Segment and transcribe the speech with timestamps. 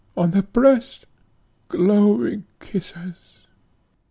[0.17, 1.05] on the breast!
[1.67, 3.45] glowing kisses!"